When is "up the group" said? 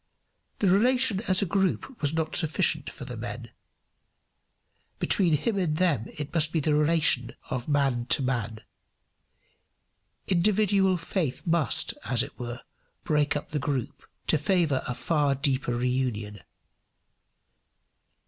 13.35-14.01